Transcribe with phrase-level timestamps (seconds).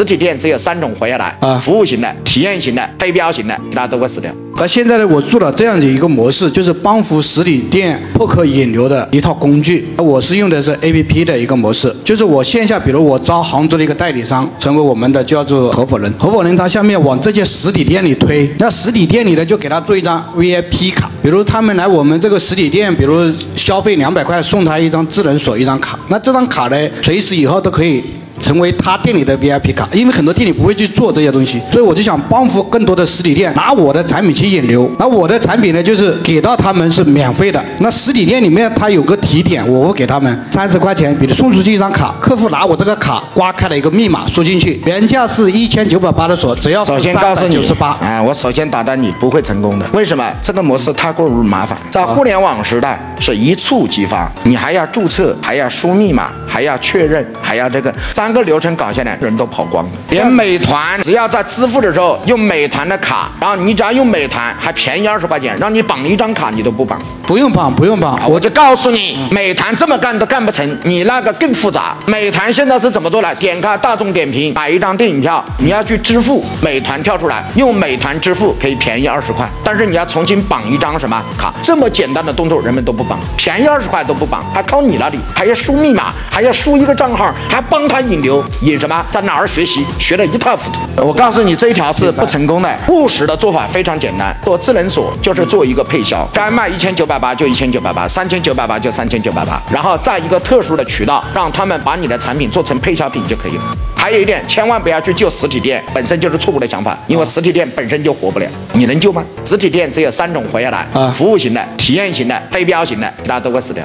[0.00, 4.32] 实体店只有三种活下来啊服务型的、体验型的、非标型的，其他都会死掉。
[4.56, 9.86] 而现在呢，我做了这样的一个模式，就是帮扶实体店破客引流的一套工具。
[9.98, 28.02] 我是用的是 A P P 的一个模式，就是我线下，比如我招杭州的一个代理商，成为我们的叫做合伙人，合伙人他下面往这些实体店里推，那实体店里呢就给他做一张 V I P 卡，比如他们来我们这个实体店，比如消费两百块，送他一张智能锁一张卡，那这张卡呢，随时以后都可以。
[28.40, 34.90] 成为他店里的 VIP 卡，因为很多店里不会去做这些东西，所以我就想帮扶更多的实体店拿我的产品去引流。
[34.98, 37.62] 那我的产品呢，就是给到他们是免费的。
[37.78, 47.88] 那实体店里面它有个提点，我会给他们三十块钱，比如送出去一张卡，客户拿我这个卡刮开了一个密码输进去，原价是一千九百八的锁，只要首先告诉你九十八。
[48.00, 49.86] 啊，我首先打断你不会成功的。
[49.92, 50.24] 为什么？
[50.42, 51.76] 这个模式太过于麻烦。
[51.90, 59.90] 在互联网时代是一触即发，你还要注册，还要输密码，还要确认，还要这个三个流程搞下来，人都跑光了。
[60.10, 67.00] 连美团只要在支付的时候用美团的卡，然后你只要用美团还便宜二十块钱，让你绑一张卡你都不绑。
[67.26, 71.96] 不用绑，不用绑，我就告诉你，美团这么干都干不成，你那个更复杂。
[72.06, 73.32] 美团现在是怎么做的？
[73.36, 81.54] 点开大众点评买一张电影票，你要去支付，美团跳出来，用美团支付可以便宜二十块，但是你要重新绑一张什么卡？
[81.62, 89.04] 这么简单的动作人们都不绑，便宜二十块都不绑，还靠你那里，还要输密码，还要输一个账号，还帮他引流，引什么？
[89.10, 89.84] 在哪儿学习？
[89.98, 90.80] 学得一塌糊涂。
[91.06, 92.76] 我告诉你，这一条是不成功的。
[92.88, 103.62] 务实的做法非常简单，做智能锁就是做一个配销，该卖一千九百八就一千九百八，三千九百八就三千九百八，然后在一个特殊的渠道，让他们把你的产品做成配销品就可以了。
[103.96, 109.22] 还有一点，千万不要去救实体店，本身就是错误的想法，因为实体店本身就活不了，你能救吗？
[109.44, 113.84] 实体店只有三种活下来啊服务型的、体验型的、非标型的，其他都会死掉。